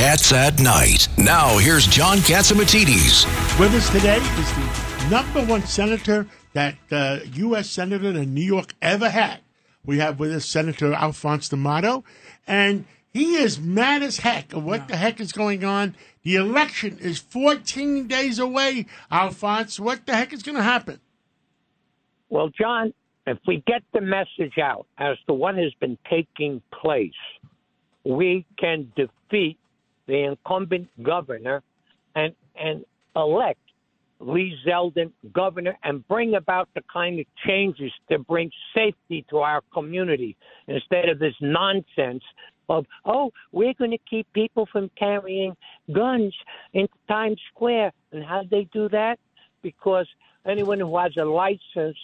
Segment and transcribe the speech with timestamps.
[0.00, 1.08] Cats at Night.
[1.18, 3.26] Now, here's John Catsimatidis.
[3.60, 7.68] With us today is the number one senator that uh, the U.S.
[7.68, 9.40] senator in New York ever had.
[9.84, 12.02] We have with us Senator Alphonse D'Amato,
[12.46, 15.94] and he is mad as heck of what the heck is going on.
[16.22, 18.86] The election is 14 days away.
[19.10, 20.98] Alphonse, what the heck is going to happen?
[22.30, 22.94] Well, John,
[23.26, 27.12] if we get the message out as to what has been taking place,
[28.02, 29.58] we can defeat
[30.10, 31.62] the incumbent governor
[32.16, 33.60] and and elect
[34.18, 39.62] Lee Zeldin governor and bring about the kind of changes to bring safety to our
[39.72, 42.24] community instead of this nonsense
[42.68, 45.56] of oh we're going to keep people from carrying
[45.92, 46.34] guns
[46.72, 47.92] in Times Square.
[48.12, 49.18] And how they do that?
[49.62, 50.08] Because
[50.44, 51.96] anyone who has a license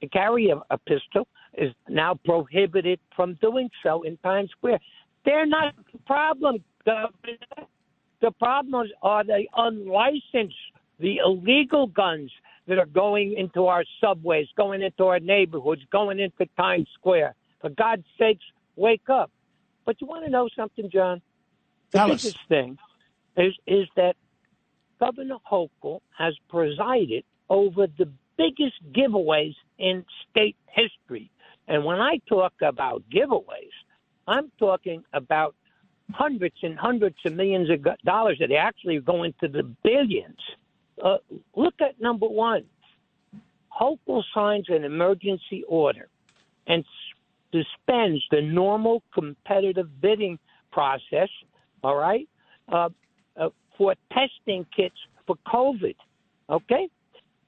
[0.00, 4.80] to carry a, a pistol is now prohibited from doing so in Times Square.
[5.24, 7.68] They're not the problem, Governor.
[8.20, 10.56] The problems are the unlicensed,
[10.98, 12.30] the illegal guns
[12.66, 17.34] that are going into our subways, going into our neighborhoods, going into Times Square.
[17.60, 18.44] For God's sakes,
[18.76, 19.30] wake up.
[19.84, 21.20] But you want to know something, John?
[21.90, 22.08] The us.
[22.08, 22.78] biggest thing
[23.36, 24.16] is is that
[25.00, 31.30] Governor Hochul has presided over the biggest giveaways in state history.
[31.68, 33.74] And when I talk about giveaways,
[34.26, 35.54] I'm talking about
[36.12, 40.38] hundreds and hundreds of millions of dollars that actually go into the billions.
[41.02, 41.16] Uh,
[41.56, 42.64] look at number one.
[43.80, 46.08] Hochul signs an emergency order
[46.66, 46.84] and
[47.52, 50.38] suspends the normal competitive bidding
[50.70, 51.28] process,
[51.82, 52.28] all right,
[52.72, 52.88] uh,
[53.36, 54.94] uh, for testing kits
[55.26, 55.96] for COVID,
[56.50, 56.88] okay?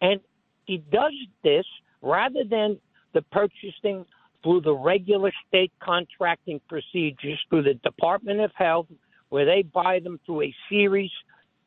[0.00, 0.20] And
[0.64, 1.12] he does
[1.44, 1.64] this
[2.02, 2.78] rather than
[3.14, 4.04] the purchasing
[4.42, 8.86] through the regular state contracting procedures through the Department of Health,
[9.28, 11.10] where they buy them through a series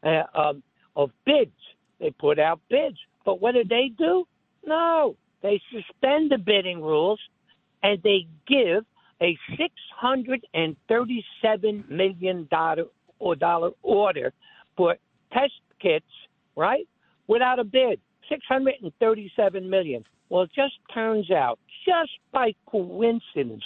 [0.03, 0.63] uh, um,
[0.95, 1.51] of bids.
[1.99, 2.97] They put out bids.
[3.25, 4.25] But what do they do?
[4.65, 7.19] No, they suspend the bidding rules
[7.83, 8.85] and they give
[9.21, 12.85] a six hundred and thirty-seven million dollar
[13.19, 14.31] or dollar order
[14.77, 14.95] for
[15.33, 16.05] test kits,
[16.55, 16.87] right?
[17.27, 17.99] Without a bid,
[18.29, 20.03] six hundred and thirty-seven million.
[20.29, 23.63] Well, it just turns out, just by coincidence,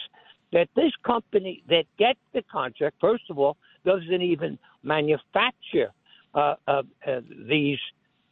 [0.52, 5.92] that this company that gets the contract, first of all, doesn't even manufacture
[6.34, 7.20] uh, uh, uh,
[7.50, 7.80] these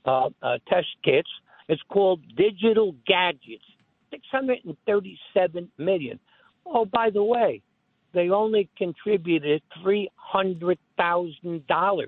[0.05, 1.29] uh, uh, test kits.
[1.67, 3.65] It's called Digital Gadgets.
[4.11, 6.19] 637 million.
[6.65, 7.61] Oh, by the way,
[8.13, 12.07] they only contributed $300,000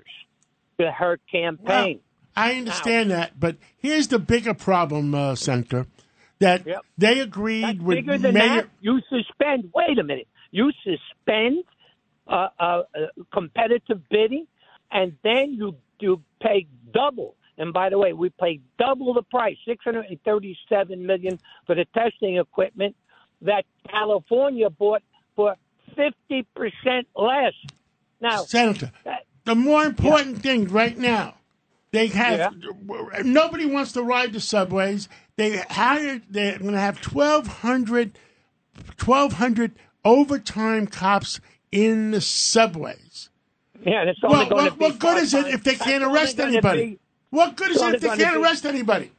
[0.78, 2.00] to her campaign.
[2.36, 5.86] I understand that, but here's the bigger problem, uh, Senator,
[6.40, 6.82] that Yep.
[6.98, 8.62] they agreed That's with bigger than Mayor.
[8.62, 8.68] that.
[8.80, 9.70] You suspend.
[9.74, 10.28] Wait a minute.
[10.50, 11.64] You suspend
[12.26, 12.82] uh, uh, uh,
[13.32, 14.46] competitive bidding,
[14.90, 17.36] and then you you pay double.
[17.56, 21.74] And by the way, we pay double the price, six hundred and thirty-seven million for
[21.74, 22.96] the testing equipment
[23.42, 25.02] that California bought
[25.36, 25.54] for
[25.94, 27.52] fifty percent less.
[28.20, 31.34] Now, Senator, that- the more important thing right now,
[31.94, 32.54] they have
[33.24, 35.08] nobody wants to ride the subways.
[35.36, 36.22] They hired.
[36.28, 38.18] They're going to have 1,200,
[39.04, 39.72] 1,200
[40.04, 41.40] overtime cops
[41.70, 43.30] in the subways.
[43.86, 45.76] yeah, and it's only Well, going what, to be what good is it if they
[45.76, 46.86] can't arrest anybody?
[46.86, 46.98] be-
[47.30, 49.12] what good is it if they can't be- arrest anybody?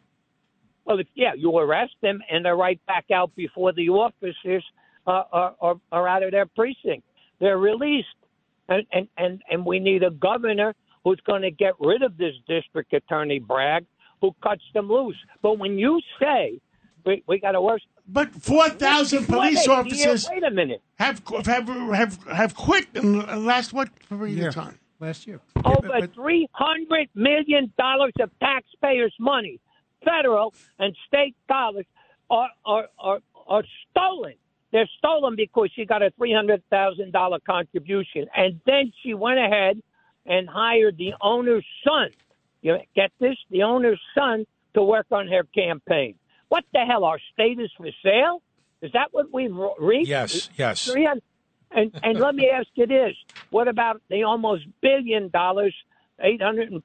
[0.85, 4.63] Well, if, yeah, you arrest them and they're right back out before the officers
[5.07, 7.03] uh, are, are, are out of their precinct.
[7.39, 8.07] They're released.
[8.67, 10.73] And, and, and, and we need a governor
[11.05, 13.85] who's going to get rid of this district attorney, Bragg,
[14.19, 15.15] who cuts them loose.
[15.41, 16.59] But when you say
[17.05, 17.83] we, we got to worse.
[18.07, 20.81] But 4,000 police Wait, officers Wait a minute.
[20.95, 24.49] have have have have quit in the last what period year.
[24.49, 24.79] of time?
[24.99, 25.39] last year.
[25.63, 29.59] Over But- but- three hundred million dollars of taxpayers' money,
[30.03, 31.85] federal and state dollars,
[32.29, 34.33] are are are, are stolen.
[34.71, 39.39] They're stolen because she got a three hundred thousand dollar contribution, and then she went
[39.39, 39.81] ahead
[40.25, 42.09] and hired the owner's son.
[42.61, 43.35] You get this?
[43.51, 46.15] The owner's son to work on her campaign.
[46.49, 47.03] What the hell?
[47.03, 48.41] Our state is for sale?
[48.81, 50.09] Is that what we've reached?
[50.09, 50.93] Yes, yes.
[51.71, 53.15] And and let me ask you this:
[53.49, 55.75] What about the almost billion dollars,
[56.21, 56.83] eight hundred and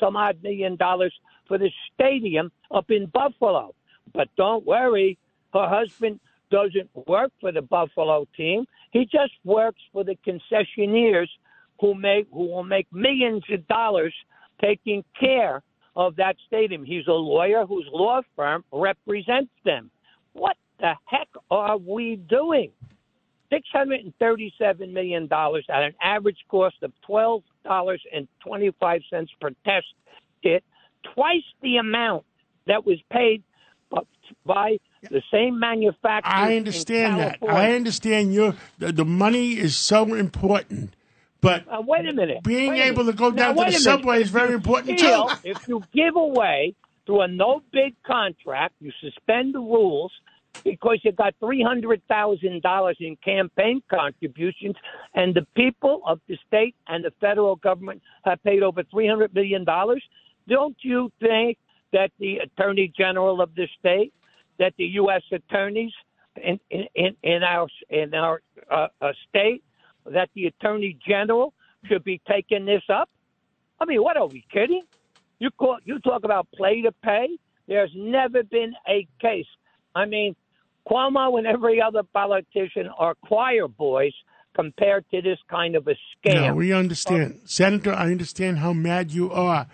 [0.00, 1.14] some odd million dollars
[1.46, 3.74] for the stadium up in Buffalo?
[4.12, 5.18] But don't worry,
[5.52, 6.20] her husband
[6.50, 8.66] doesn't work for the Buffalo team.
[8.90, 11.28] He just works for the concessionaires
[11.80, 14.14] who make who will make millions of dollars
[14.60, 15.62] taking care
[15.96, 16.84] of that stadium.
[16.84, 19.90] He's a lawyer whose law firm represents them.
[20.32, 22.70] What the heck are we doing?
[23.52, 29.86] $637 million at an average cost of $12.25 per test
[30.42, 30.62] kit,
[31.14, 32.24] twice the amount
[32.66, 33.42] that was paid
[34.44, 34.76] by
[35.10, 36.30] the same manufacturer.
[36.30, 37.38] I understand that.
[37.48, 40.94] I understand your the, the money is so important.
[41.40, 42.42] But uh, wait a minute.
[42.42, 45.34] Being wait able to go down now, to the subway is very important feel, too.
[45.44, 46.74] If you give away
[47.06, 50.12] through a no bid contract, you suspend the rules
[50.64, 54.74] because you got three hundred thousand dollars in campaign contributions,
[55.14, 59.32] and the people of the state and the federal government have paid over three hundred
[59.34, 60.02] million dollars.
[60.48, 61.58] Don't you think
[61.92, 64.12] that the attorney general of the state,
[64.58, 65.22] that the U.S.
[65.30, 65.92] attorneys
[66.36, 69.62] in in, in our in our uh, uh, state
[70.12, 71.54] that the attorney general
[71.86, 73.08] should be taking this up?
[73.80, 74.82] I mean, what are we kidding?
[75.38, 77.28] You call, you talk about play to pay.
[77.66, 79.46] There's never been a case.
[79.94, 80.34] I mean,
[80.88, 84.12] Cuomo and every other politician are choir boys
[84.54, 86.34] compared to this kind of a scam.
[86.34, 87.92] No, we understand, Senator.
[87.92, 89.66] I understand how mad you are.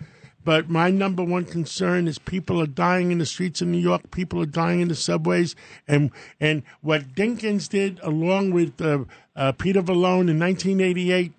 [0.43, 4.11] But my number one concern is people are dying in the streets of New York.
[4.11, 5.55] People are dying in the subways,
[5.87, 9.05] and and what Dinkins did, along with uh,
[9.35, 11.31] uh, Peter Vallone in 1988,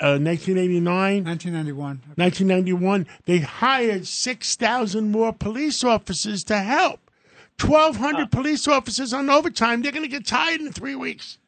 [0.00, 7.00] uh, 1989, 1991, 1991, they hired 6,000 more police officers to help.
[7.60, 9.82] 1,200 police officers on overtime.
[9.82, 11.38] They're going to get tired in three weeks.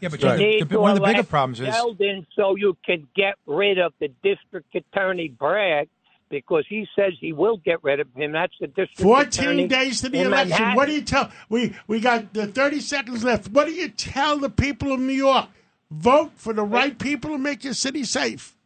[0.00, 2.56] Yeah, but You the- need the- to one of the bigger problems is Zeldin so
[2.56, 5.88] you can get rid of the district attorney Bragg
[6.30, 8.32] because he says he will get rid of him.
[8.32, 10.50] That's the district 14 days to the election.
[10.50, 10.76] Manhattan.
[10.76, 11.30] What do you tell?
[11.48, 13.48] We we got the 30 seconds left.
[13.48, 15.48] What do you tell the people of New York?
[15.90, 18.56] Vote for the right people and make your city safe.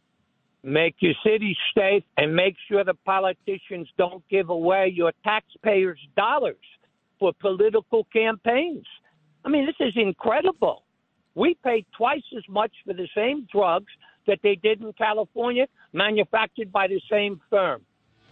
[0.63, 6.57] make your city safe and make sure the politicians don't give away your taxpayers' dollars
[7.19, 8.85] for political campaigns.
[9.43, 10.83] I mean, this is incredible.
[11.35, 13.91] We pay twice as much for the same drugs
[14.27, 17.81] that they did in California, manufactured by the same firm.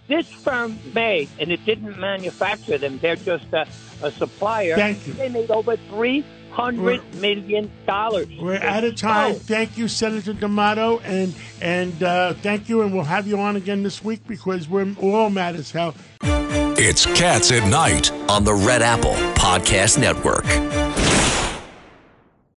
[0.07, 3.65] This firm made, and it didn't manufacture them, they're just a,
[4.01, 4.75] a supplier.
[4.75, 5.13] Thank you.
[5.13, 8.27] They made over three hundred million dollars.
[8.39, 9.35] We're out of time.
[9.35, 13.83] Thank you, Senator D'Amato, and and uh, thank you, and we'll have you on again
[13.83, 15.95] this week because we're all mad as hell.
[16.21, 18.11] It's Cats at Night.
[18.29, 20.82] on the Red Apple Podcast Network.